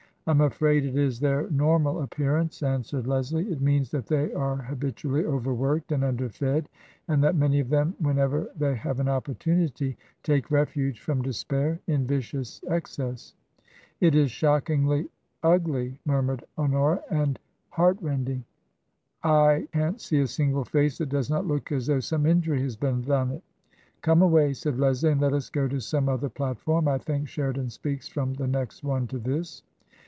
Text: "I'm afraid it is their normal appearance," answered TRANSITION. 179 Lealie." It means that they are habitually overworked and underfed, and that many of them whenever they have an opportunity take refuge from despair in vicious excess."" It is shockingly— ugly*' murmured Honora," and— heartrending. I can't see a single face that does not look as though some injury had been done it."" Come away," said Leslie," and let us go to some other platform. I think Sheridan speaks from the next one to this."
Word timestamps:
"I'm 0.31 0.41
afraid 0.41 0.85
it 0.85 0.95
is 0.95 1.19
their 1.19 1.49
normal 1.49 2.03
appearance," 2.03 2.61
answered 2.61 3.05
TRANSITION. 3.05 3.37
179 3.37 3.41
Lealie." 3.41 3.57
It 3.57 3.65
means 3.65 3.89
that 3.91 4.05
they 4.05 4.31
are 4.33 4.57
habitually 4.57 5.25
overworked 5.25 5.91
and 5.91 6.03
underfed, 6.03 6.69
and 7.07 7.23
that 7.23 7.35
many 7.35 7.59
of 7.59 7.69
them 7.69 7.95
whenever 7.97 8.47
they 8.55 8.75
have 8.75 8.99
an 8.99 9.09
opportunity 9.09 9.97
take 10.21 10.51
refuge 10.51 10.99
from 11.01 11.23
despair 11.23 11.79
in 11.87 12.05
vicious 12.05 12.61
excess."" 12.69 13.33
It 13.99 14.13
is 14.13 14.29
shockingly— 14.29 15.09
ugly*' 15.43 15.97
murmured 16.05 16.43
Honora," 16.55 17.01
and— 17.09 17.39
heartrending. 17.77 18.43
I 19.23 19.67
can't 19.73 19.99
see 19.99 20.19
a 20.21 20.27
single 20.27 20.65
face 20.65 20.99
that 20.99 21.09
does 21.09 21.31
not 21.31 21.47
look 21.47 21.71
as 21.71 21.87
though 21.87 21.99
some 21.99 22.27
injury 22.27 22.61
had 22.61 22.79
been 22.79 23.01
done 23.01 23.31
it."" 23.31 23.43
Come 24.03 24.21
away," 24.21 24.53
said 24.53 24.77
Leslie," 24.77 25.11
and 25.13 25.19
let 25.21 25.33
us 25.33 25.49
go 25.49 25.67
to 25.67 25.79
some 25.81 26.07
other 26.07 26.29
platform. 26.29 26.87
I 26.87 26.99
think 26.99 27.27
Sheridan 27.27 27.71
speaks 27.71 28.07
from 28.07 28.35
the 28.35 28.47
next 28.47 28.83
one 28.83 29.07
to 29.07 29.17
this." 29.17 29.63